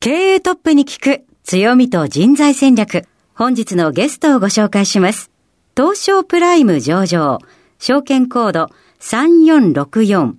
[0.00, 3.04] 経営トップに聞く強みと人材戦略。
[3.34, 5.28] 本日のゲストをご紹介します。
[5.76, 7.40] 東証プライム上場、
[7.80, 10.34] 証券コード3464、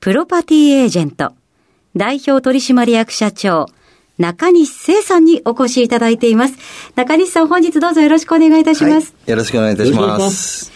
[0.00, 1.34] プロパティエージェント、
[1.94, 3.66] 代表取締役社長、
[4.16, 6.54] 中西聖さんにお越しいただいています。
[6.94, 9.12] 中西さん、本日どうぞよろしくお願いいたします。
[9.12, 10.72] はい、よろしくお願いいたします。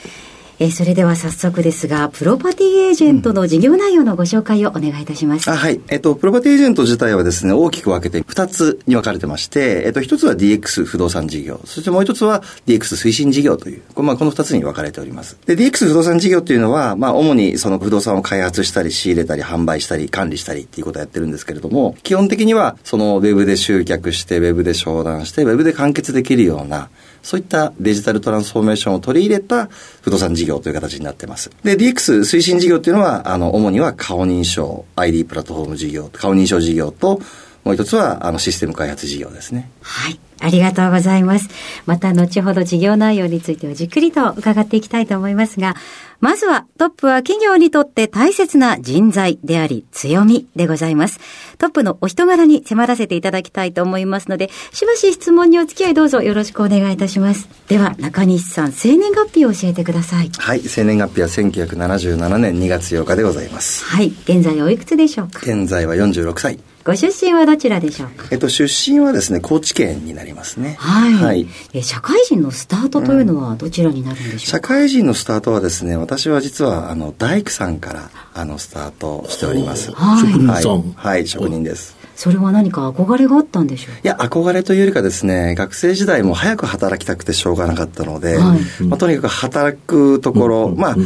[0.62, 5.50] えそれでは早速ですが、プロパティエージェントの事業内容のご紹介をお願いいたします。
[5.50, 5.80] あはい。
[5.89, 15.38] えっと、プロパティエージェント自体はですね、大きく分けて2つに分かれてまして、えっと、1つは DX 不動産事業、そしてもう1つは DX 推進事業という、まあ、この2つに分かれております。
[15.47, 26.91] で、DX 不動産事業っていうのは、まあ、主にその不動産を開発したり、仕入れたり、販売したり、管理したりっていうことをやってるんですけれども、基本的には、そのウェブで集客して、ウェブで商談して、ウェブで完結できるような、
[27.23, 29.69] そういったデジタルトランスフォーメーションを取り入れた
[30.03, 31.51] 不動産事業という形になっています。
[31.62, 37.21] で、DX 推進事業っていうのは、あの、主には顔認証、ID プラットフォーム事業、顔認証事業と、
[37.64, 39.70] もう一つは、あの、システム開発事業ですね。
[39.83, 40.19] はい。
[40.42, 41.50] ありがとうございます。
[41.84, 45.77] また後ほど事業内容についてはじっくりと伺っていきたいと思いますが、
[46.20, 51.20] まずはトップは企業にとって大切な人材であり強みでございます。
[51.59, 57.47] トップのお人柄に迫らせていただきたいと思いますので、しばし質問にお付き合いどうぞよろしくお願いいたします。
[57.69, 60.31] では中西さん、生年月日を教えてください。
[60.38, 63.84] はい、生年月日は1977年2月8日でございます。
[63.84, 65.41] はい、現在おいくつでしょうか？
[65.43, 66.59] 現在は46歳。
[66.91, 68.27] ご出身はどちらでしょうか？
[68.31, 70.77] えっと、出身はですね、高知県になりますね。
[70.78, 71.15] はい。
[71.15, 74.37] はい、え社会人のスタートというのはどちらになるんでしょう？
[74.37, 79.93] か、うん、社会人のスタートはですね、私は実は、あの、大工さんから、あの、スタートしております。
[79.93, 80.33] はい。
[80.33, 81.97] 職人さん、はい、はい、職人です。
[82.17, 83.95] それは何か憧れがあったんでしょう？
[83.95, 90.97] いや、憧れというよりかですね、学生時代も早く働きたくてしょうがなかったので、はい、まあ、とにかく働くところ、うん、まあ、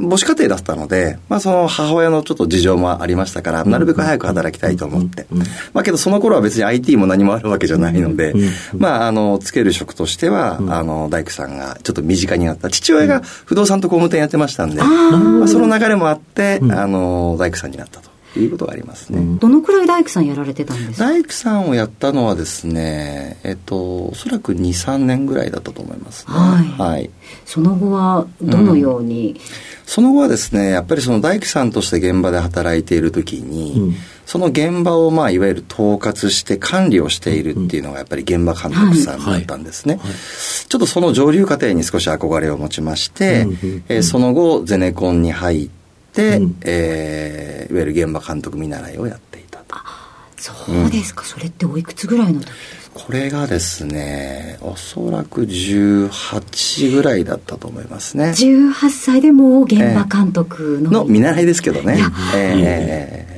[0.00, 5.26] 母子家庭だったので、まあその母親のちょっと事情もありましたから、なるべく早く働きたいと思って。
[5.72, 8.34] まあけどその頃は別に IT も何もあるわけじゃないので、
[8.76, 12.70] まああの、つける職としては、あの、大工さんがちょっと身近になった。
[12.70, 18.09] 父親が不動産と工務店やってましたんで、まあその流れもあって、あの、大工さんになったと。
[18.36, 19.38] いうことがありますね。
[19.40, 21.06] どのくらい大工さんやられてたんですか？
[21.06, 26.90] 大工さんをやったのはですね、えっと、おそらく2、3年ぐらいだったと思います、ね、はい。
[26.92, 27.10] はい。
[27.44, 29.40] その後はどのように、うん、
[29.86, 33.94] その後はですね、やっぱりその大工さんとして現場で働いているときに、うん、
[34.26, 39.94] その現場をまあいわゆる統括して管理をしているっていうのがやっぱり現場監督さんだったんですね。
[39.96, 40.06] はい。
[40.06, 40.16] はい、
[40.68, 45.79] ちょっとその上流過程に少し憧れを持ちまして、うん、えー、その後ゼネコンに入って、、
[46.16, 49.76] うん、えー、いわゆる現場監督見習いをやっていたと。
[50.36, 53.00] そうですか、うん、それっておいくつぐらいの時ですか？
[53.06, 58.30] これがですね、おそらく18ぐらいだったと思いますね。
[58.30, 60.90] 18歳でも現場監督の。
[60.90, 61.98] の見習いですけどね。
[62.34, 63.30] えー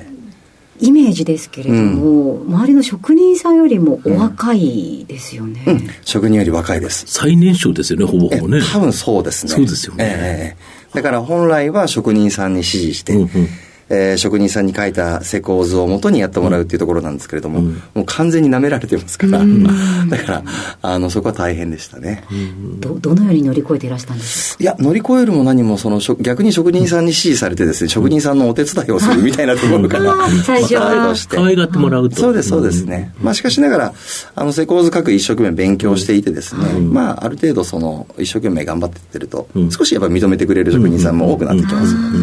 [0.81, 5.77] イメージですけれども、うん、周りの職人さんよりもお若いですよね、うん。
[5.77, 7.05] うん、職人より若いです。
[7.07, 8.61] 最年少ですよねほぼほぼね。
[8.73, 9.53] 多分そうですね。
[9.53, 13.49] そうですよね、えーだから本来は職人さんに指示して、うんうん
[13.95, 20.43] えー、職人さんに書いた施工図をもとにやってもらうっていうところなんですけれども、うん、もう完全に舐められてますから、うん、だから
[20.81, 24.65] あのそこは大変でしたね、うん、どどのように乗り越えていらしたんですか？
[24.65, 31.15] いや乗り越えるも何もその逆に職人さんに指示されてですね、職人さんのお手伝いをするみたいなところから最初は。
[31.29, 32.17] 可愛がってもらうと。
[32.17, 33.95] そうですそうですね、まあしかしながら
[34.35, 42.19] あの施工図書く一生懸命勉強していてですね、まあある程度その一生懸命頑張ってってると、少しやっぱ認めてくれる職人さんも多くなってきますので、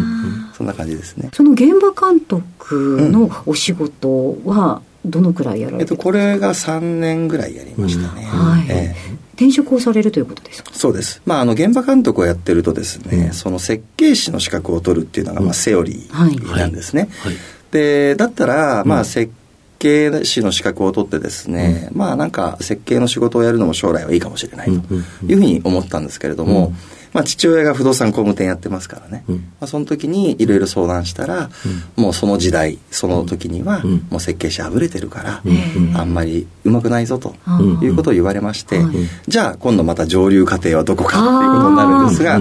[0.60, 1.30] そんな感じですね。
[1.32, 8.24] その現場監督のお仕事は、どのくらいやられて、えっと、これが3年ぐらいやりましたね。
[8.26, 10.70] はい、えー転職をされるということですか？
[10.74, 11.22] そうです。
[11.24, 17.08] まあ、あの、現場監督をやってるとですね、うん、その設計士の資格を取るっていうのが、まあ、セオリーなんですね。
[17.22, 17.32] はい。
[17.32, 19.32] はい、で、だったら、まあ、設
[19.78, 24.72] 計士の資格を取ってですね、うん、まあなんか設計の仕事をやるのも将来はいいかもしれないと
[25.24, 31.50] いうふうに思ったんですけれども、うんまあ、父親が不動産工務店やってますからね、うん、まあ、その時にいろいろ相談したら、
[31.96, 35.42] うん、もうその時代その時には、もう設計士あぶれてるから、
[35.94, 37.34] あんまりうまくないぞと
[37.82, 38.80] いうことを言われまして、
[39.26, 42.38] じゃあ今度また上流過程はどこかっていうことになるんですが、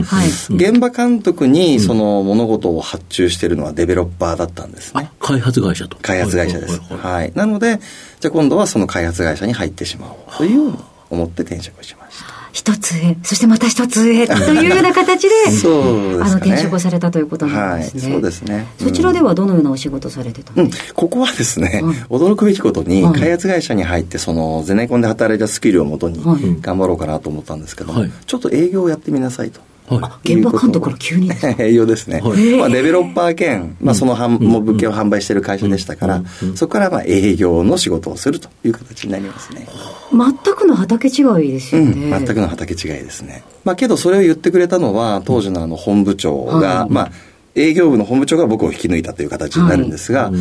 [0.50, 5.12] 現場監督にその物事を発注してるのはデベロッパーだったんですね。
[5.20, 5.98] 開発会社と。
[6.02, 6.80] 開発会社です。
[6.80, 7.32] はい。
[7.36, 7.80] なので、
[8.20, 10.78] じゃあ今度はその開発会社に入ってしまおうというふうに
[11.10, 12.39] 思って転職しました。
[12.52, 18.02] 一つ上、そしてまた一つ上というような形で、そうあの転職されたということなんですね。
[18.04, 18.68] はい、そうですね。
[18.80, 26.24] そちらではどのようなお仕事されてたんですか、うん、ここはですね、驚くべきことに、開発会社に入って、そのゼネコンで働いたスキルをもとに
[26.62, 29.62] 頑張ろうかなと思ったんですけども、ちょっと営業をやってみなさいと。
[29.96, 31.32] はい、現場監督から急に。
[31.58, 39.68] 営業ですね、はい、まあ、デベロッパー兼、まあ、そのん、も物件を販売している会社でしたから、うん、そこからまあ営業の仕事をするという形になりますね。
[40.12, 43.44] 全くの畑違いですよね、うん、全くの畑違いですね。
[43.64, 47.12] まあけどそれを言ってくれたのは当時のあの本部長が、まあ
[47.56, 50.32] 営業部の本部長が僕を引き抜いたという形になるんですが、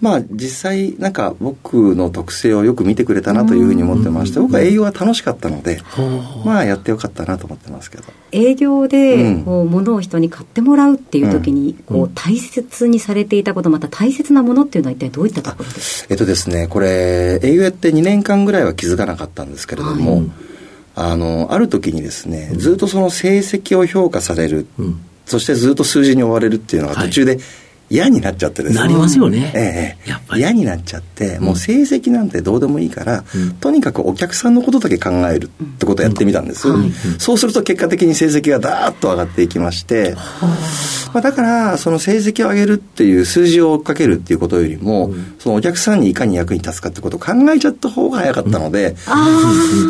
[0.00, 5.80] まあ実際なんか僕の特性をよく見てくれたなというふうに思ってまして僕は営業が楽しかったので
[6.44, 8.04] まあやってよかったなと思ってますけど。
[8.32, 16.08] 営業でこう物を人に買ってもらうっていう時にこう大切にされていたことまた大切なものっていうのは一体どういったところですか？
[16.10, 20.30] えっとですねこれ営業やって2年間ぐらいは気づかなかったんですけれども、はい、
[20.96, 27.40] あのある時にですねずっとその成績を評価される、うん、そしてずっと数字に追われるっていうのが途中で、はい
[27.94, 28.80] 嫌になっちゃってですね。
[28.80, 29.52] なりますよね。
[29.54, 30.10] ええ。
[30.10, 30.40] やっぱり。
[30.40, 36.68] 嫌になっちゃって、もう成績なんてどうでもいいから、うん、とにかくお客さんのことだけ考えるってことをやってみたんです。
[36.68, 40.16] うんはい、そうすると結果的に成績がダーッと上がっていきまして、
[41.14, 48.96] まあ、だから、その成績を上げるっていう数字を追っかけるっていうことよりも、うん、そのお客さんにいかに役に立つかってことを考えちゃった方が早かったので、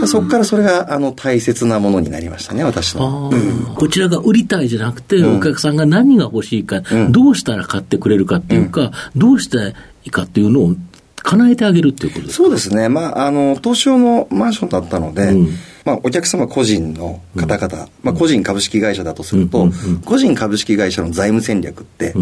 [0.06, 3.32] そこからそれがあの大切なものになりましたね、私の。
[3.76, 9.74] こちらが売りたいじゃなくて、お客さんが何が欲しいか、どうしたら買ってくれるかっていうか、うん、どうして
[10.04, 10.76] いいかっていうのを
[11.22, 12.44] 叶えてあげるっていうことですか？
[12.44, 12.88] そうですね。
[12.90, 15.48] まあ、あの、東証のマンションだったので、うん、
[15.84, 19.70] まあ、お客様個人の方々、うん、まあ、個人株式会社だとすると、
[20.04, 22.14] 個人株式会社の財務戦略って、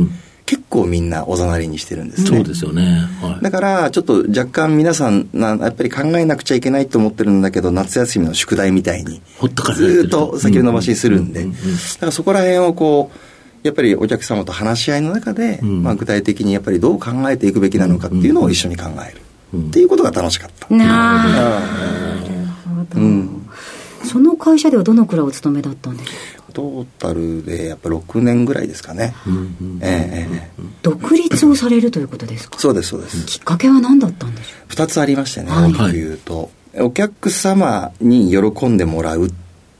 [0.46, 2.28] 結構みんなおざなりにしてるんですね。
[2.28, 3.08] そうですよね。
[3.20, 9.20] はい、だから、ちょっと若干皆さんな、やっぱり考えなくちゃいけないと思ってるんだけど、夏休みの宿題みたいに、
[9.74, 11.50] ずっと先延ばしにするんで、だ
[11.98, 13.19] からそこら辺をこう、
[13.62, 19.20] やっぱりお客様と話し合いの中で、うん、まあ、具体的にやっぱりどう考えていくべきなのかっていうのを一緒に考える、
[19.68, 20.74] っていうことが楽しかった。
[20.74, 21.24] な
[22.24, 22.30] る
[22.74, 23.00] ほど。
[23.00, 23.38] うん
[24.04, 26.42] その会社ではどのくらいお勤めだったんですか？
[26.52, 29.14] トータルでやっぱ6年ぐらいですかね、
[29.80, 30.50] ええ
[30.82, 32.58] 独立をされるということですか？
[32.58, 33.24] そうですそうです。
[33.26, 36.50] きっかけは何だったんでしょう？2つありましてね、大きく言うと、
[36.80, 39.32] お客様に喜んでもらうっ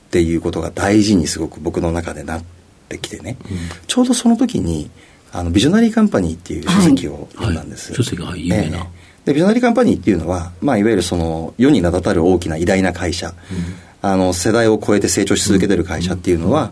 [0.09, 2.45] ていうことが大事にすごく僕の中でなって
[2.83, 3.57] ってきてね、うん、
[3.87, 4.89] ちょうどその時に
[5.31, 7.97] あのビジョナリーカンパニーっていう書籍を読んだんです、はい。
[7.97, 8.85] はい、書籍が有名な、えー、
[9.25, 13.33] でビジョナリーカンパニーっていうのは、まあ、いわゆるその世に名だたる大きな偉大な会社、うん、
[14.01, 16.71] あの世代を超えて成長し続けてる会社っていうのは、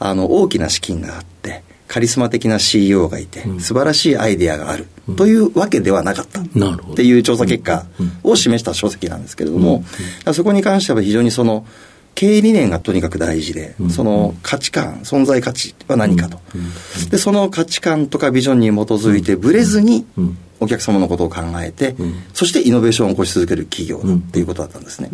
[0.00, 4.86] うん、あの大きな資金があってカリスマ的な CEO がいて、うん、素晴らしいアイデアがある、
[5.16, 6.42] というわけではなかった。
[6.42, 6.44] っ
[6.94, 7.86] ていう調査結果
[8.22, 9.82] を示した書籍なんですけれども、
[10.34, 11.66] そこに関しては非常にその
[12.18, 16.40] 経営理念がとにかく大事で、その価値観、存在価値は何かと。
[17.10, 20.04] で、その価値観とかビジョンに基づいて、ぶれずに、
[20.58, 21.94] お客様のことを考えて、
[22.34, 25.10] そしてイノベーションを起こし続ける企業だっていうことだったんですね。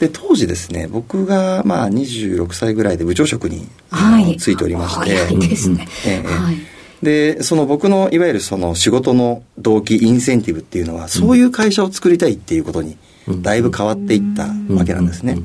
[0.00, 5.86] で、当時ですね、僕がまあ26歳ぐらいで部長職に、はい、ついておりまして、はいですね。
[6.04, 6.56] えー、はい。
[7.00, 12.96] で、その僕のいわゆるその仕事の動機、インセンティブっていうのは、そういう会社を作りたいっていうことに
[13.28, 15.38] だいぶ変わっていったわけなんですね。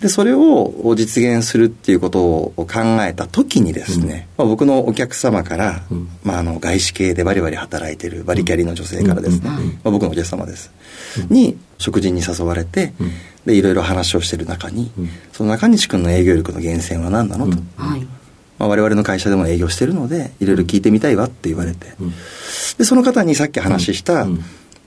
[0.00, 2.66] で、それを実現するっていうことを考
[3.02, 5.82] えた時にですね、まあ、僕のお客様から、
[6.22, 10.70] まあ、あの外資系でバリバリ働いてるバリキャリの女性からですね、まあ、僕のお客様です。
[11.28, 12.92] に食事に誘われて、
[13.44, 14.92] でいろいろ話をしてる中に、
[15.32, 17.56] その中西君の営業力の源泉は何なのと。
[17.76, 18.06] はい。
[18.58, 21.86] まあ、我々の会社でも営業してるのでいろいろ聞いてみたいわって言われて、
[22.76, 24.28] でその方にさっき話した、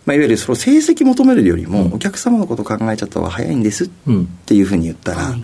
[0.06, 3.90] まあ、いわゆるその成績求めるよりも、お客様のことを考えちゃった方が早いんですっ
[4.46, 5.36] ていうふうに言ったら、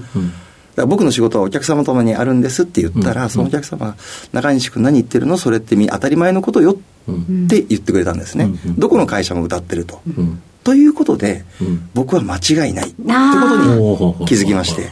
[0.76, 3.96] ら僕の仕事はお客様ともにあるんですって言ったら、うん、そのお客様が、
[4.32, 5.38] 中西君何言ってるの？
[5.38, 6.76] それって当たり前のことよっ
[7.48, 8.46] て言ってくれたんですね。
[8.46, 10.02] うん、どこの会社も歌ってると。
[10.18, 11.46] うん、ということで、
[11.94, 12.90] 僕は間違いない。
[12.90, 14.90] ってことに気づきまして。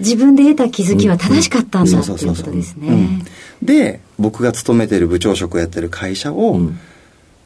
[0.00, 3.24] 自分で得た気づきは正しかったんだ、っていうことですね。
[3.62, 6.60] で、僕が勤めてる部長職をやってる会社を、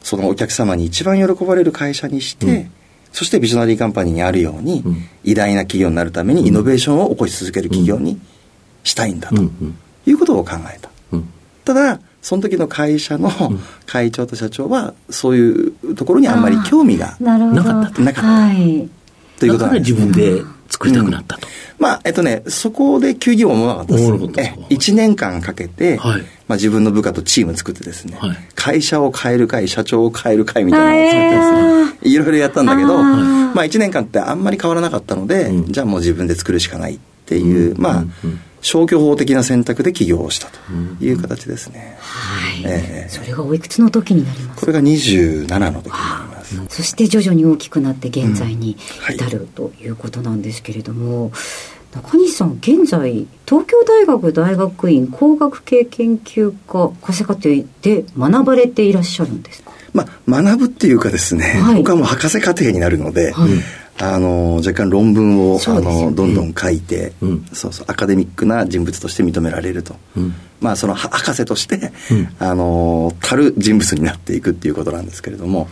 [0.03, 2.71] そのお客様に一番喜ばれる会社にして、うん。
[3.11, 5.05] そしてビジョナリーカンパニーにあるように、うん。
[5.23, 8.19] 偉大な企業になるためにイノベーションを起こし続ける企業に
[8.83, 9.35] したいんだと
[10.05, 10.89] いうことを考えた。
[11.13, 11.29] うん。
[11.63, 13.31] ただ、その時の会社の
[13.85, 17.91] 会長と社長は、そういうところにあんまり興味が、なかった。
[17.91, 18.29] となかった。
[18.29, 18.89] はい。
[19.39, 19.91] ということなんです。
[19.91, 21.47] 自分で作りたくなったと。
[21.79, 24.05] まあ、えっとね、そこで休業は思わなかったです。
[24.05, 24.65] 思わなかったですか？
[24.69, 28.37] え1年間かけて、はいまあ、自分の部下とチーム作ってですね、はい。
[28.55, 35.71] 会社を変える会、社長を変える会みたいなのを作ってですね、いろいろやったんだけど、まあ、1年間ってあんまり変わらなかったので、うん。
[35.71, 37.81] じゃあもう自分で作るしかないっていう、うん。
[37.81, 38.11] まあ、うん。
[38.23, 38.39] うん。
[38.61, 41.97] 消去法的な選択で起業をしたという形ですね。
[41.99, 43.09] はい、ええ。
[43.09, 44.61] それがおいくつの時になります？
[44.61, 46.65] これが27の時になります。
[46.69, 49.03] そして徐々に大きくなって現在にうん。
[49.03, 49.15] はい。
[49.15, 51.33] 至るということなんですけれども、
[51.93, 57.49] 中西さん現在東京大学大学院工学系研究科博士課程
[57.81, 59.71] で学ばれていらっしゃるんですか？
[59.93, 60.05] ま
[60.39, 61.77] あ、学ぶっていうかですね、はい。
[61.77, 63.49] 僕はもう博士課程になるので、はい。
[63.99, 65.61] あの若干論文を、ね。
[65.67, 67.45] のどんどん書いて、うん。
[67.53, 70.33] そうそうアカデミックな人物として認められると、うん。
[70.61, 72.35] まあそのは博士として、うん。
[72.39, 75.69] あのたる人物になっていくっていうことなんですけれども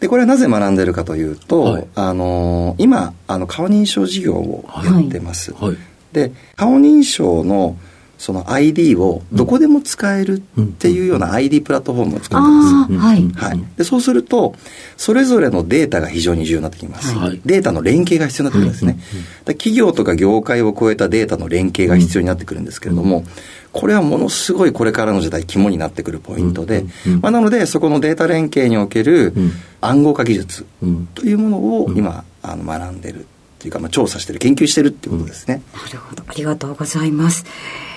[0.00, 1.86] でこれはなぜ学んでるかというと、はい。
[1.94, 5.76] あの今あの顔認証事業をやってます、はい。
[6.12, 7.76] で顔認証の
[8.18, 14.56] その ID をどこでも使えるっていうような ID プラットフォームを作ってます、ああはい、はい、でそうすると
[14.96, 17.40] それぞれのデータが非常に重要になってきます、はい。
[17.46, 18.98] データの連携が必要になってくるんですね、
[19.44, 23.24] で企業とか業界を超えたデータの連携が必要になってくるんですけれども、
[23.72, 29.52] これはものすごいこれからの時代肝になってくるポイントで、うんうんまあ、なのでそこのデータ連携におけるうん。
[29.80, 31.06] 暗号化技術うん。
[31.14, 36.22] というものを今あの学んでるっていうか、まあ、調査してる研究してるっていうことですね、なるほど。
[36.26, 37.44] ありがとうございます。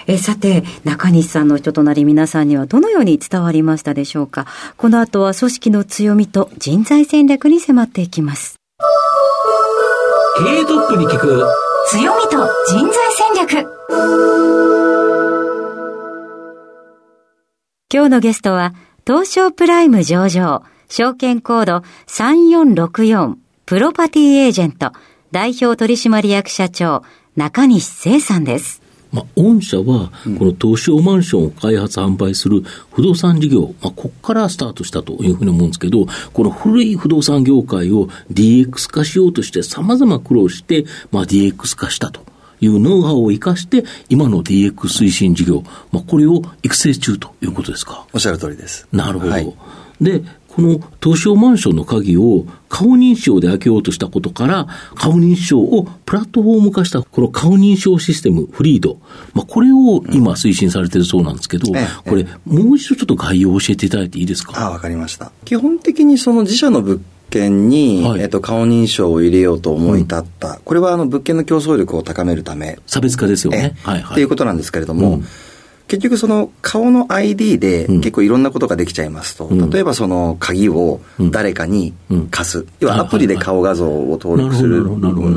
[0.08, 4.48] えさて中西さんの人となり皆さんにはどのように伝わりましたでしょうか。
[4.78, 8.56] この後は組織の強みと人材戦略に迫っていきます。
[10.38, 11.46] 経営トップに聞く。
[11.90, 12.38] 強みと
[12.70, 12.94] 人材
[13.36, 15.01] 戦略
[17.94, 18.74] 今日のゲストは
[19.06, 24.94] 東証プライム上場証券コード3464プロパティエージェント
[25.32, 27.04] 代表取締役社長
[27.36, 28.82] 中西聖さんです。
[29.12, 42.31] まあ、御社は、この東証マンションを開発販売する不動産事業、まあ、ここからスタートしたというふうに思うんですけど、この古い不動産業界を DX 化しようとして様々苦労して、まあ、DX 化したと
[42.62, 48.06] いうノウハウを生かして、今の DX 推進事業、まあ、これを育成中ということですか？
[48.14, 49.32] おっしゃる通りですなるほど。
[49.32, 49.54] はい
[50.02, 59.00] で、この東証マンションの鍵を顔認証で開けようとしたことから、顔認証をプラットフォーム化したこの顔認証システム、フリード。
[59.36, 64.54] まあ、これを今推進されてるそうなんですけど、ええこれ、もう一度ちょっと概要を教えていただいていいですか？
[64.60, 65.32] ああ、わかりました。
[65.46, 67.00] 基本的にその自社の物
[67.32, 70.60] 件に、はいえっと、顔認証を入れようと思い立った。
[70.64, 73.76] これはあの物件の競争力を高めるため、差別化ですよね。
[73.78, 74.12] えはいはい。
[74.12, 75.26] っていうことなんですけれども、うん
[75.92, 78.02] 結局その顔の ID でうん。
[78.02, 79.70] 結構いろんなことができちゃいますと、うん。
[79.70, 81.94] 例えばその鍵を誰かに
[82.30, 84.86] 貸す、要はアプリで顔画像を登録する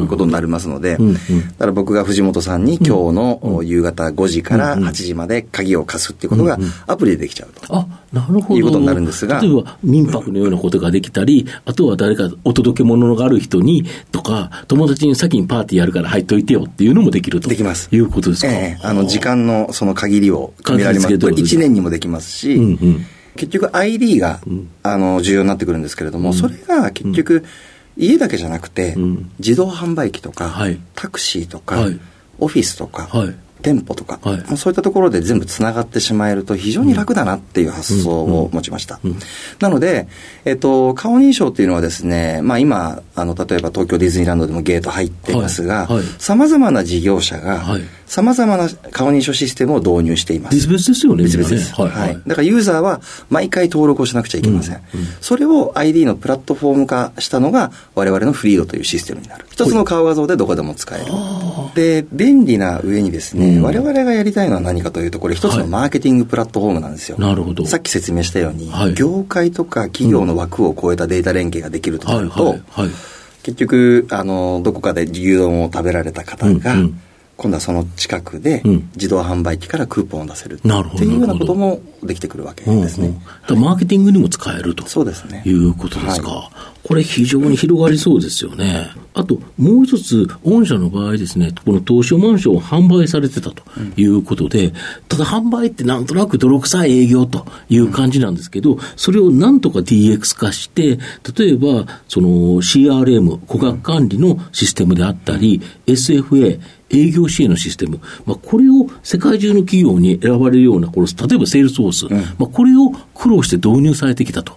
[0.06, 1.14] ことになりますので、うんうん。
[1.14, 1.20] だ
[1.58, 4.88] から僕が藤本さんに今日の夕方5時からうんうん。
[4.88, 6.70] 8時まで鍵を貸すっていうことがうんうん。
[6.86, 7.76] アプリでできちゃうと。
[7.76, 8.58] あ、なるほど。
[8.58, 9.40] いうことになるんですが。
[9.40, 17.48] 例えば、民泊のようなことができたり、あとは誰かお届け物がある人に、とか、友達に先にパーティーやるから入っといてよっていうのもできると。
[17.48, 17.88] できます。
[17.90, 18.52] いうことですか。
[18.52, 18.86] ええ。
[18.86, 21.12] あの時間のその限りを決められます。
[21.12, 23.06] ことです1年にもできますし、うんうん。
[23.36, 24.40] 結局 ID が、
[24.82, 27.44] あの重要になってくるんですけれども、それが結局、
[27.96, 29.30] 家だけじゃなくて、うん。
[29.38, 30.78] 自動販売機とか、はい。
[30.94, 32.00] タクシーとか、はい。
[32.38, 39.00] オフィスとか、はい店舗とか、はいそういったところで全部つながってしまえると非常に楽だなっていう発想を持ちました。
[39.02, 39.18] うん
[39.58, 40.06] なので、
[40.44, 50.56] えっと、顔認証っていうのはですね、まあ今、あの、例えば東京ディズニーランドでもゲート入っていますがはいはい、様々な事業者がはい、様々な顔認証システムを導入しています。
[50.56, 51.74] 別々ですよね、別々です。
[51.78, 52.22] みんなねはい。
[52.26, 54.80] だからユーザーは毎回登録をしなくちゃいけません。
[55.20, 59.46] それを ID のプラットフォーム化したのが我々のフリードというシステムになる。
[59.50, 61.12] 一つの顔画像でどこでも使える。
[61.74, 67.18] で、便利な上にですね、うん我々がやりたいのは何かというと、これ一つのマーケティングプラットフォームなんですよ。
[67.18, 67.66] なるほど。
[67.66, 72.90] さっき説明したように、はい業界とか企業の枠を超えたデータ連携ができるとなはいると、はいはい。
[73.42, 77.00] 結局、あの、どこかで牛丼を食べられた方が、うんうん
[77.36, 83.08] 今度はその近くでうん自動販売機からクーポンを出せるっていうようなこともできてくるわけうんうんですね。
[83.42, 84.86] だからマーケティングにも使えると。
[84.86, 86.30] そうですねいうことですか。
[86.30, 86.50] は
[86.84, 88.90] これ非常に広がりそうですよね。
[89.14, 93.62] あと、もう一つ、御社の場合ですね、この投資マンションを販売されてたと
[93.96, 94.72] いうことで、うん、
[95.08, 100.98] ただ販売ってなんとなく泥臭い営業という感じなんですけど、それをなんとか DX 化して、
[101.36, 102.28] 例えば、その
[102.60, 106.60] CRM、顧客管理のシステムであったり、SFA、
[106.90, 114.56] 営業支援のシステム、まあ、これを世界中の企業に選ばれるような、これ例えば Salesforce、うん、まあ、これを苦労して導入されてきたと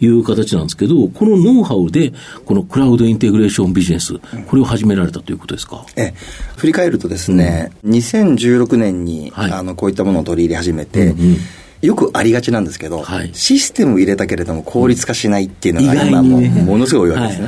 [0.00, 0.06] い。
[0.06, 2.12] う形なんですけど、はい、このノウハウで、
[2.44, 4.14] このクラウドインテグレーションビジネス、
[4.46, 5.84] これを始められたということですか？
[5.96, 6.14] え
[6.56, 11.36] 振り返るとですね、うん、2016年に、はい、あのこういったものを取り入れ始めて、うんうん。
[11.82, 17.40] よくありがちなんですけど、はい、システム入れたけれども効率化しないっていうのが今もものすごい多いわけで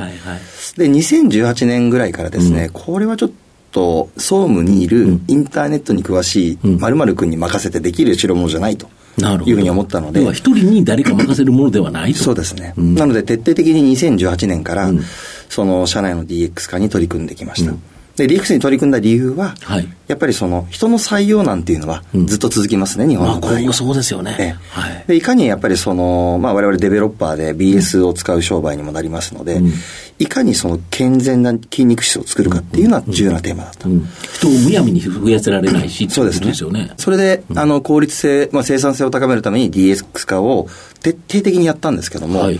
[0.53, 0.87] すね。
[0.87, 8.89] で、2018年ぐらいうですね、これはちょっとと総務にいるインターネットに詳しい〇〇君に任せてできる代物じゃないと。
[9.19, 10.21] いうふうに思ったので。
[10.31, 12.23] 一人に誰か任せるものではないと。
[12.23, 12.73] そうですね。
[12.77, 14.91] うん、なので、徹底的に2018年から、
[15.49, 17.71] その社内の DX 化に取り組んできました。
[17.71, 17.81] うん
[18.19, 23.61] で、リークスに取り組んだ理由は、はい、やっぱりその人の採用なんていうのはずっと続きますね、うん、日本の場合は。
[23.61, 24.57] まあ、そうですよね。
[24.71, 29.73] はい、でいかにやっぱりその、まあ、我々デベロッパーで BS を使う商売にもなりますので、うん、
[30.19, 33.87] いかにその健全な筋肉質を作るかっていうのは重要なテーマだった。
[33.87, 36.53] うん、人をむやみに増やせられないし、そうですね。
[36.53, 36.91] すね。
[36.97, 40.67] それで、あの、効率性、まあ、生産性を高めるために DX 化を
[41.01, 42.59] 徹底的にやったんですけども、はい。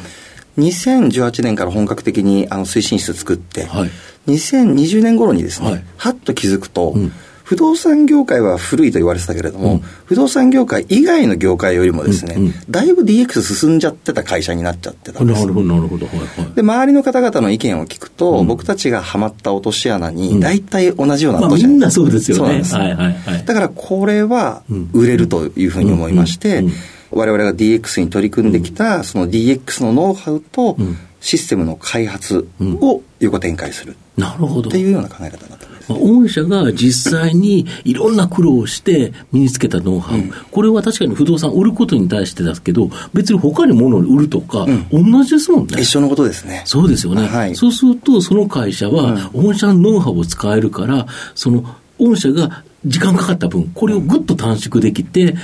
[0.60, 3.90] 2018年から本格的にあの推進室作って、はい、
[4.28, 7.12] 2020年頃にですね、はい、はっと気づくと、うん、
[7.44, 15.42] 不動産業界は古いと言われてたけれども、うん、不動産業界以外の業界よりもですね、うんうん、だいぶ DX 進んじゃってた会社になっちゃってたんです。
[15.42, 16.06] なるほど、なるほど。
[16.06, 22.40] はいはい、で、周りの方々の意見を聞くと、うん、僕たちがハマった落とし穴に、大体同じような落とし穴、まあ、みんなそうですよね。
[22.40, 22.76] そうなんです。
[22.76, 23.46] はいはいはい。
[23.46, 24.62] だからこれは
[24.94, 26.64] 売れるというふうに思いまして、
[27.10, 30.78] 我々が DX に取り組んできた、その DX のノウハウと、
[31.22, 33.96] システムの開発を横展開する。
[34.20, 34.70] なるほど。
[34.70, 35.94] っていうような考え方になってます。
[35.94, 45.82] 御社が実際にいろんな苦労をして身につけたノウハウ、うん、これは確かに不動産売ることに対してですけど、別に他に物を売るとか、うん、同じですもんね。
[45.82, 46.62] 一緒のことですね。
[46.66, 47.28] そうですよね。
[47.28, 51.64] はい、そうすると、その会社は、御社のノウハウを使えるから、その、
[51.98, 55.36] 御社が時間かかった分、これをぐっと短縮できて、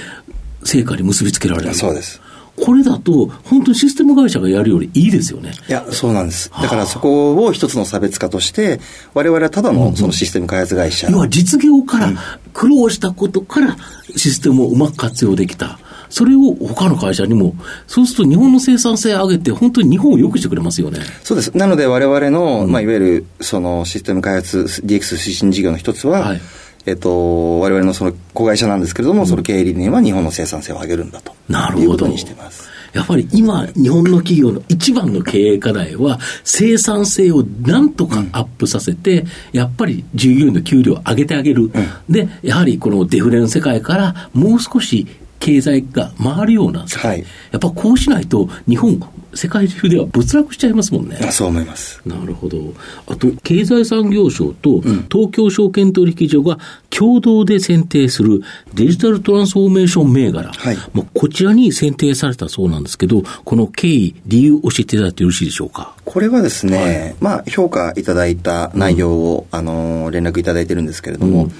[0.63, 1.73] 成果に結びつけられる。
[1.73, 2.21] そうです。
[2.57, 5.51] これだと、本当にシステム会社がやるよりいいですよね。
[5.67, 6.49] いや、そうなんです。
[6.49, 8.79] だからそこを一つの差別化として、
[9.13, 11.09] 我々はただのそのシステム開発会社。
[11.09, 12.13] 要は実業から
[12.53, 13.75] 苦労したことから
[14.15, 15.79] システムをうまく活用できた。
[16.09, 17.55] それを他の会社にも、
[17.87, 20.99] そうすると日本の生産性を上げて、本当に日本を良くしてくれますよね。
[21.23, 21.57] そうです。
[21.57, 26.41] なので、我々の、うん、まあ、いわゆる、そのシステム開発、DX 推進事業の一つは、はい
[26.85, 31.33] えっと、我々のその子会社なんですけれども、うん、その経営理念は日本の生産性を上げるんだと。
[31.49, 31.83] なるほど。
[31.83, 32.69] いうことにしてます。
[32.93, 41.71] やっぱり今、日本の企業の一番の経営課題は、生産性をなんとかアップさせて、やっぱり従業員の給料を上げてあげる。
[42.09, 45.07] で、やはりこのデフレの世界からもう少し
[45.39, 47.19] 経済が回るような、はい、
[47.51, 48.99] やっぱこうしないと、日本、
[49.35, 51.17] 世界中では没落しちゃいますもんね。
[51.31, 52.01] そう思います。
[52.05, 52.73] なるほど。
[53.07, 56.57] あと、経済産業省と東京証券取引所が
[56.89, 58.41] 共同で選定する
[58.73, 60.51] デジタルトランスフォーメーション銘柄。
[60.51, 65.93] はい、まあ、こちらに選定されたそうなんですけど、この経緯、理由教えていただいてよろしいでしょうか？
[66.05, 71.51] これはですね、はい、まあ、評価いただいた内容を、うん、あの、連絡いただいてるんですけれども、うん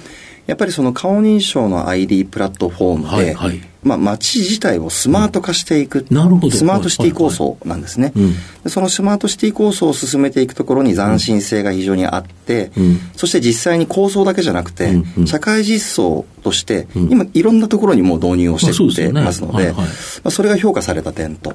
[0.46, 6.50] やっぱりその顔認証の ID プラットフォームで、はいはい、まあ、街自体をスマート化していく、うん、なるほど。
[6.50, 8.70] スマートシティ構想なんですね、はいはいはい。
[8.70, 19.82] そのスマートシティ構想を進めていくところに斬新性が非常にあって、うん、そして実際に構想だけじゃなくて、うんうん、社会実装として、今いろんなところにもう導入をしていってますので、ま
[20.24, 21.54] あ、それが評価された点と。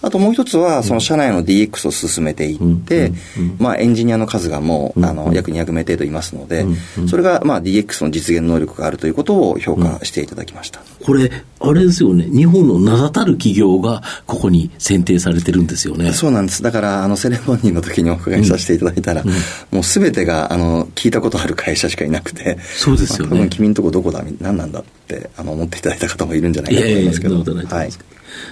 [0.00, 3.12] あともう一つは、その社内の DX を進めていって、
[3.58, 6.66] まあエンジニアの数がもう、あの、約200名程度いますので、
[7.08, 10.80] それがまあ DX の実現能力があるということを評価していただきました。
[11.04, 11.30] これ、
[11.60, 16.12] あれですよね、日本の名だたる企業がここに選定されてるんですよね。
[16.12, 16.62] そうなんです。
[16.62, 19.24] だから、あの、セレモニーの時にお伺いさせていただいたら、
[19.72, 23.38] もうすべてが、あの、聞いたことある会社しかいなくて、そうですよね。
[23.38, 27.34] まあ、君んとこどこだ、何なんだって、あの、思っていただいた方もいるんじゃないかと思いますけど。
[27.34, 27.90] いやいやいやはい。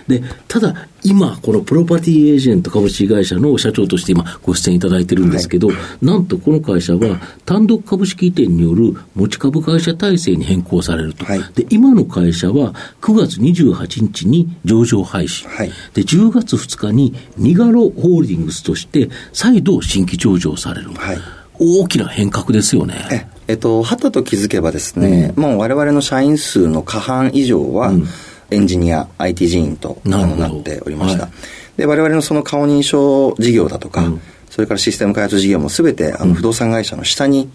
[0.08, 11.24] で、ただ、今、このプロパティエージェント株式会社の社長として今、ご出演いただいてるんですけど、はい、なんとこの会社は、単独株式移転による持ち株会社体制に変更されると。
[11.24, 15.48] はい、で、今の会社は9月28日に上場廃止。
[15.48, 20.90] はい、で、10月2日にニガロホールディングスとして再度新規上場される。
[20.94, 21.18] はい
[21.58, 23.30] 大きな変革ですよね。
[23.48, 28.06] えっと、はたと気づけばですね、うん、もう我々の社員数の過半以上は、うん
[28.50, 31.24] エンジニア、IT 人員となっておりました。
[31.24, 31.32] はい、
[31.78, 34.12] で、我々のその顔認証事業だとか、
[34.50, 37.50] それからシステム開発事業もすべて、あの、不動産会社の下に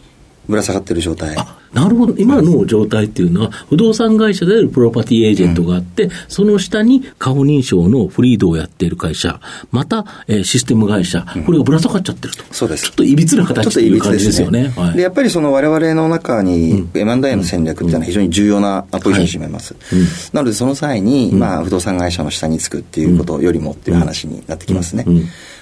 [0.48, 1.36] ぶら下がってる状態。
[1.74, 2.14] なるほど。
[2.18, 9.40] 今の状態っていうのは、不動産会社であるプロパティエージェントがあって、うん、その下に顔認証のフリードをやっている会社、
[9.72, 12.44] また、えー、システム会社、これがぶら下がっちゃってると。
[12.52, 12.88] そうです。
[12.88, 14.64] ちょっといびつな形という感じですよね。
[14.64, 19.74] ねはい、で、やっぱりその我々の中に、M&A の戦略っていうのは非常に重要なポジションを占めます。
[19.74, 25.06] はいうん、なので、その際に、まあ、不動産会社の下につくっていうことよりもっていう話になってきますね。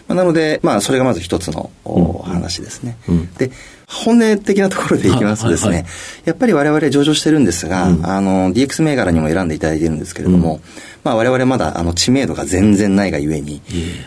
[0.07, 2.97] まあ、なので、まあ、それがまず一つの、お話ですね。
[3.37, 3.51] で、
[3.89, 5.91] 本音的なところでいきますとですね、はいはいはい、
[6.25, 10.62] やっぱり我々上場してるんですが、うん、あの、DX 銘柄にも選んでいただいているんですけれども、うん、
[11.04, 13.63] まあ我々まだあの知名度が全然ないがゆえに、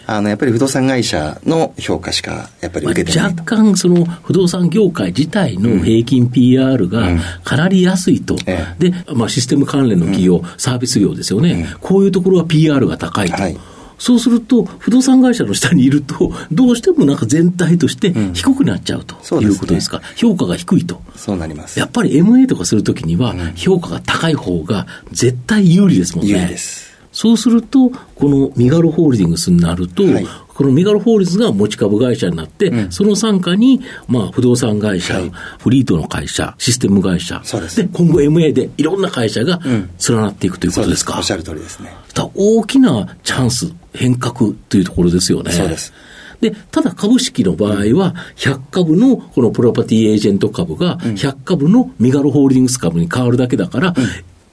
[0.06, 7.08] あの、やっぱり不動産会社の評価しかやっぱり受けてない、まあ、若干その不動産業界自体の平均 PR が
[7.42, 8.34] かなり安いと。
[8.34, 8.40] うん、
[8.78, 11.66] で、まあシステム関連の企業、サービス業ですよね。
[11.80, 13.42] こういうところは PR が高いと。
[13.42, 13.58] はい
[14.02, 21.00] そうすると、不動産会社の下にいると、 どうしてもなんか全体として低くなっちゃうということですか、うんすね、評価が低いと。
[21.14, 21.78] そうなります。
[21.78, 26.32] やっぱり MA とかするときには、評価が高い方が絶対有利ですもんね。
[26.32, 26.90] 有利です。
[27.12, 37.40] そうすると、このミガロホールディングスになると、はい、このミガロホールディングスが持ち株会社になって、うん、その傘下に、まあ、不動産会社、はい、フリートの会社、システム会社、
[37.76, 41.12] で今後 MA でいろんな会社が連なっていくということですか。
[41.12, 41.94] うん、おっしゃる通りですね。
[42.34, 45.52] 大きなチャンス、変革というところですよね。
[45.52, 45.92] そうです。
[46.40, 53.94] で、ただ株式の場合は、100株のこのプロパティエージェント株が、100株のミガロホールディングス株に変わるだけだから、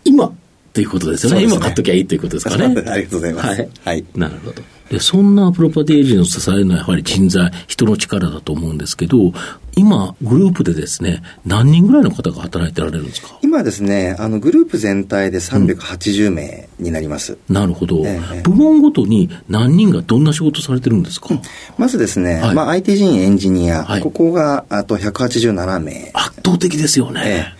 [0.03, 0.31] 今、
[0.71, 1.39] ということですよね。
[1.39, 2.65] ね今買っときゃいいということですかね。
[2.87, 3.47] ありがとうございます。
[3.47, 3.69] はい。
[3.85, 4.61] はい、なるほど。
[4.91, 9.33] で、そんなプロパティエージェントを支えるのはやはり人材、人の力だと思うんですけど、
[9.79, 13.39] 今、グループでですね、何人ぐらいの方が働いてられるんですか？
[13.41, 17.37] 今ですね、あの、グループ全体で380名になります。
[17.49, 21.41] うん、なるほど、ええ、部門ごとに何人がどんな仕事されてるんですか、うん、
[21.77, 26.11] まずですね、はい、まあ、IT 人エンジニア、はい、ここがあと187名。
[26.13, 27.21] 圧倒的ですよね。
[27.25, 27.53] え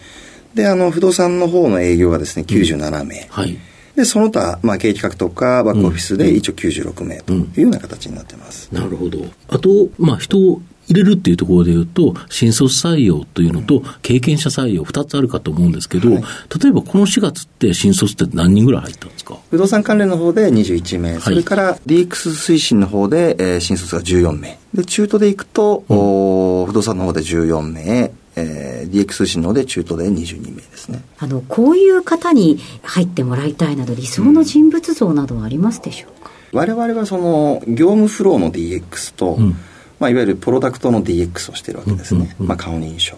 [0.56, 3.22] え、で、あの、不動産の方の営業がですね、97名。
[3.22, 3.58] うん、はい。
[3.96, 8.70] で、その他、まあ、経営企画とか、バックオフィスで一応96名というような形になってます。
[8.72, 9.26] なるほど。
[9.50, 16.24] あと、まあ、人を入れるっていうところでいうと、新卒採用というのと、経験者採用、2つあるかと思うんですけど、はい、
[16.62, 19.38] 例えばこの4月って新卒って何人ぐらい入ったんですか？
[19.52, 24.58] 不動産関連の方で21名、はい、それから DX 推進の方で、えー、新卒が14名。
[24.74, 31.04] で、中途でいくと、うん、不動産の方で14名、えー、DX 通信ので中途で22名ですね。
[31.20, 39.56] あのこういう方に入ってもらいたいなど理想の人物像などはありますでしょうか、うん、我々はその業務フローの DX と、うん
[40.00, 43.18] まあ、いわゆるプロダクトの DX をしてるわけですね、まあ、顔認証、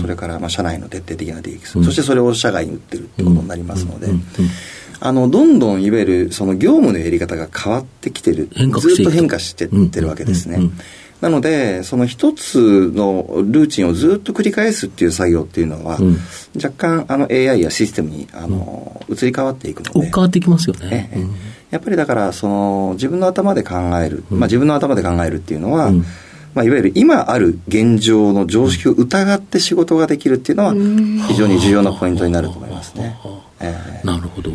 [0.00, 4.08] それからまあ社内の徹底的な DX、そしてそれを社外に売ってるってことになりますので、
[5.00, 8.48] あのどんどんいわゆるその業務のやり方が変わってきてる。
[8.48, 10.70] ずっと変化してってるわけですね。
[11.20, 16.18] なので、その一つのルーチンをずっと繰り返すっていう作業っていうのは、うん、
[16.56, 20.10] 若干あの AI やシステムにあの、うん、移り変わっていくので。
[20.10, 21.10] 変わってきますよね。
[21.14, 21.26] ええ、
[21.74, 25.90] やっぱりだからその自分の頭で考える、まあ、自分の頭で考えるっていうのは、
[26.54, 30.72] まあ、いわゆる今ある現状の常識を疑って仕事ができるっていうのは
[31.26, 33.18] 非常に重要なポイントになると思いますね。
[33.58, 34.52] えー、なるほど。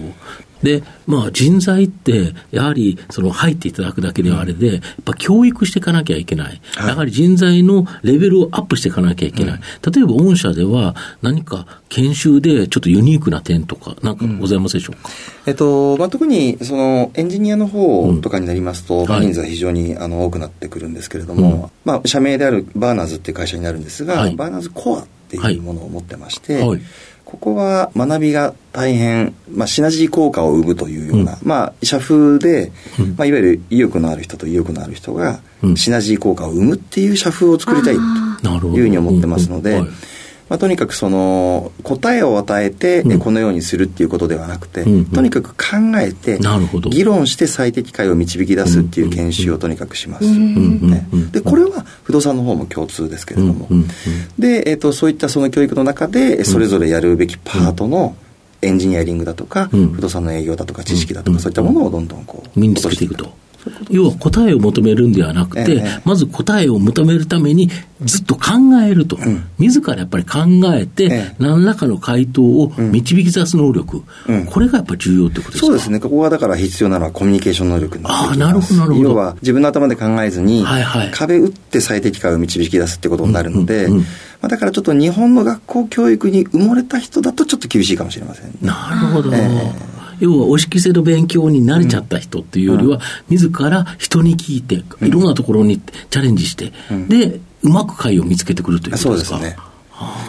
[0.63, 6.61] で、まあ人材って、やはりその入っていただくだけではあれで、やっぱ教育していかなきゃいけない。
[6.77, 9.59] やはり人材のレベルをアップしていかなきゃいけない。
[9.59, 15.09] 例えば御社では何か研修でちょっとユニークな点とか、なんかございますでしょうか、
[15.45, 26.81] うん、えっと、まあ、特にそのエンジニアの方とかになりますと、人数は非常にあの多くなってくるんですけれども、うん、まあ、社名であるバーナーズっていう会社になるんですが、はい、バーナーズコアっていうものを持ってまして、はいはい
[27.29, 35.39] ここは学びが大変、まあ、シナジー効果を生むというような、うん、まあ、社風で、うん、まあ、いわゆる意欲のある人と意欲のある人が、
[35.75, 37.97] シナジー効果を生むっていう社風を作りたい
[38.41, 39.79] というふうに思ってますので、
[40.49, 46.39] まあ、とにかくその答えを与えて、このようにするっていうことではなくて、うん、とにかく考えて
[46.89, 53.67] 議論して最適解を導き出すっていう研修をとにかくします、ね、でこれは不動産の方も共通ですけれども、
[54.39, 58.15] で、えーと、そういったその教育の中でそれぞれやるべきパートの
[58.61, 63.31] エンジニアリングだとか、不動産の営業だとか知識だとか、そういったものをどんどんこう身につけていくと。
[63.89, 67.69] 要は答えを求めるんではなくて、ええ、まず答えを求めるために
[68.01, 68.41] ずっと考
[68.83, 70.39] えると、うん、自らやっぱり考
[70.73, 75.65] えて、え、何らかの回答を導き出す能力、うん、これがやっぱり重要ってことですか？
[75.67, 79.09] そうですね、ここはだから必要なのはコミュニケーション能力になってあなるほど、なるほど。
[79.09, 84.03] 要は自分の頭で考えずに、はいはい、壁打って最適解を導き出すってことになるので、うんうんうん。
[84.03, 84.07] ま
[84.43, 89.33] あ、だからちょっと日本の学校教育に埋もれた人だとちょっと厳しいかもしれません、ね、なるほど。
[89.33, 89.88] えー
[90.19, 95.79] 要はお式制の勉強に慣れちゃった人っていうよりは、自ら人に聞いて、いろんなところに
[96.09, 96.71] チャレンジして、
[97.07, 99.37] で、うまく解を見つけてくるということですか。
[99.37, 99.69] そうですね。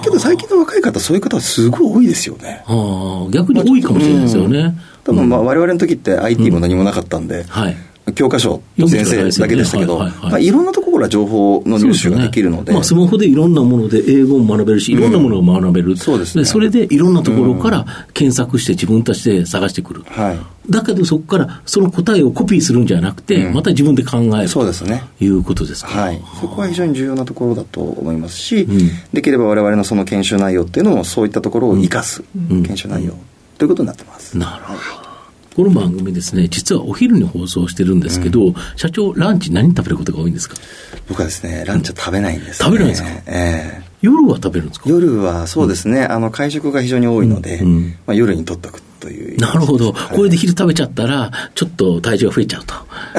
[0.02, 2.64] けど最近の若い方、そういう方はすごい多いですよね。
[2.66, 4.76] あ逆に多いかもしれないですよね。
[5.04, 7.76] 多分まあ我々の時って IT も何もなかったんで、はい、
[8.12, 12.72] 教科書の先生だけでしたけど、まあ、いろんなところから情報の入手ができるので。
[12.72, 15.96] まあ、スマホでいろんなもので英語も学べるし、いろんなものが学べる。
[15.96, 16.44] そうですね。
[16.44, 20.02] それでいろんなところから検索して自分たちで探してくる。
[20.06, 20.38] はい。
[20.70, 25.02] だけどそこからその答えをコピーするんじゃなくて、また自分で考えるそうですね。
[25.20, 25.90] いうことですか。
[25.90, 26.20] はい。
[26.40, 28.66] そこは非常に重要なところだと思いますし、
[29.12, 33.14] できれば我々のその研修内容っていうのもそういったところを生かす研修内容
[33.58, 34.36] ということになってます。
[34.36, 34.99] なるほど。
[35.60, 40.56] この番組ですね、実はお昼に放送してるんですけど、うん、社長、ランチ何食べることが多いんですか？
[41.06, 43.08] 僕はですね、ランチは食べないんです、ね、食べないんですか？
[43.10, 43.82] ええ。
[43.82, 44.88] ー、夜は食べるんですか？
[44.88, 49.29] 夜はそうですね、うん、あの、会食が非常に多いので、うん、まあ、夜にとっとくという。
[49.40, 52.74] なるほど、はい、これで昼食べちゃったら、ちょっと体重が増えちゃうと。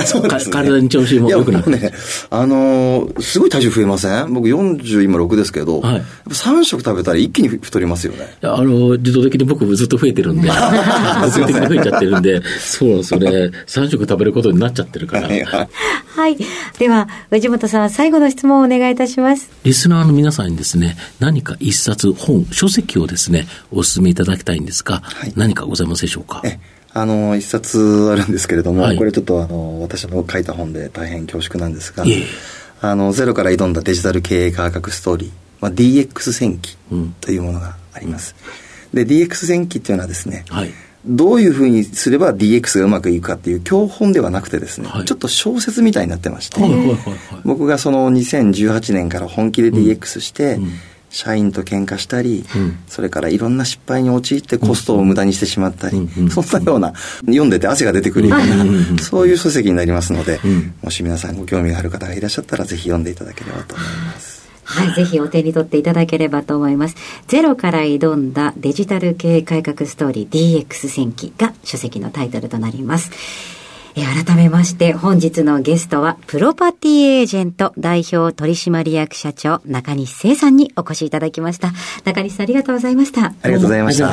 [0.06, 1.72] そうですね、体に調子も良くなる。
[1.72, 1.92] ね、
[2.30, 4.34] あのー、すごい体重増えません？
[4.34, 8.38] 僕40今6ですけど、はい、3食食べたら一気に太りますよね。
[8.42, 10.50] あの、自動的に僕ずっと増えてるんで、
[11.26, 15.28] 自動的に増えちゃってるんで、そうそれ、 3食食べることになっちゃってるから。
[15.28, 16.38] はい、はい。
[16.78, 19.50] では、藤本さん、最後の質問をお願いいたします。
[19.64, 26.11] リスナーの皆さんにですね、何か一冊本、書籍をですね、お勧めいただきたいんですが、はい、何かございますでしょうか？
[26.94, 32.04] あの、一冊あるんですけれども、はい、これちょっとあの、私の書いた本で大変恐縮なんですが、
[32.82, 36.78] あの、ゼロから挑んだデジタル経営科学ストーリー、まあ、DX 戦記
[37.22, 38.36] というものがあります。
[38.94, 40.72] うん、で、DX 戦記っていうのはですね、はい、
[41.06, 46.60] どういうふうにすれば DX がうまくいくかっていう教本ではなくてですね、はい、ちょっと小説みたいになってまして、
[47.46, 50.72] 僕がその2018年から本気で DX して、うんうん
[51.12, 56.94] 社員と喧嘩したり、うん、それからいろんな失敗に陥ってコストを無駄にしてしまったり、うん、そんなような、
[57.26, 60.40] 読んでて汗が出てくるような、そういう書籍になりますので、
[60.82, 64.42] もし皆さんご興味がある方がいらっしゃったら、ぜひ読んでいただければと思います。
[64.64, 66.96] はい、ぜひお手に取っていただければと思います。
[67.28, 73.12] ゼロから挑んだデジタル経営改革ストーリー DX 戦記が書籍のタイトルとなります。
[73.96, 81.72] え改めまして本日のゲストはプロパティエージェント代表取締役社長中西聖さんにお越しいただきました。
[82.06, 83.26] 中西さんありがとうございました。
[83.26, 84.12] ありがとうございました。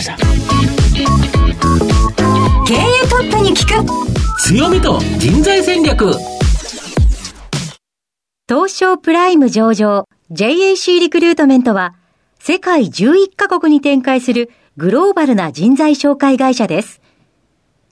[2.66, 4.08] 経営トップに聞く。
[4.40, 6.12] 強みと人材戦略。
[8.48, 11.94] 東証プライム上場 JAC リクルートメントは
[12.38, 17.00] 世界11カ国に展開するグローバルな人材紹介会社です。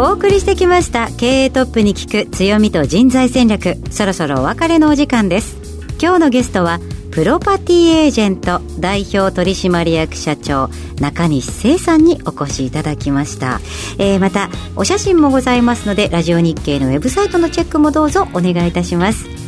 [0.00, 1.10] お送りしてきました。
[1.10, 3.74] 経営トップに聞く強みと人材戦略。
[3.90, 5.56] そろそろお別れのお時間です。
[6.00, 6.78] 今日のゲストは
[7.10, 13.58] プロパティエージェント代表取締役社長中西聖さんにお越しいただきました、
[13.98, 19.47] えー、またお写真もございますのでラジオ日経のウェブサイトのチェックもどうぞお願いいたします。